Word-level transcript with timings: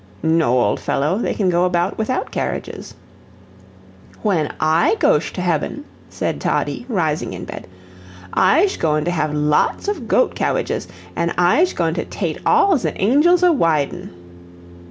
"No, 0.23 0.59
old 0.59 0.79
fellow 0.79 1.19
they 1.19 1.35
can 1.35 1.47
go 1.51 1.63
about 1.63 1.95
without 1.99 2.31
carriages." 2.31 2.95
"When 4.23 4.51
I 4.59 4.95
goesh 4.97 5.31
to 5.33 5.41
hebben," 5.41 5.85
said 6.09 6.41
Toddie, 6.41 6.87
rising 6.89 7.33
in 7.33 7.45
bed, 7.45 7.67
"Izhe 8.35 8.79
goin' 8.79 9.05
to 9.05 9.11
have 9.11 9.31
lots 9.31 9.87
of 9.87 10.07
goat 10.07 10.33
cawidjes 10.33 10.87
an' 11.15 11.35
Izhe 11.37 11.75
goin' 11.75 11.93
to 11.93 12.05
tate 12.05 12.39
all 12.47 12.79
ze 12.79 12.89
andjels 12.93 13.47
a 13.47 13.51
widen." 13.51 14.09